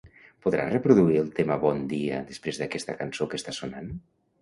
[0.45, 3.97] Podràs reproduir el tema "Bon dia" després d'aquesta cançó que està sonant?